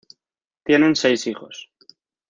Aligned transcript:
Tienen 0.63 0.95
seis 0.95 1.27
hijos. 1.27 1.69